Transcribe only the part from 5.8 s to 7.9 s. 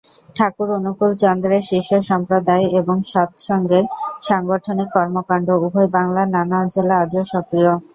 বাংলার নানা অঞ্চলে আজও সক্রিয়।